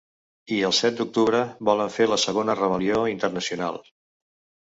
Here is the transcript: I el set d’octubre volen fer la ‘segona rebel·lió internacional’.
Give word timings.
I 0.53 0.55
el 0.67 0.71
set 0.77 0.95
d’octubre 1.01 1.41
volen 1.69 1.91
fer 1.97 2.07
la 2.11 2.17
‘segona 2.23 2.57
rebel·lió 2.61 3.03
internacional’. 3.13 3.79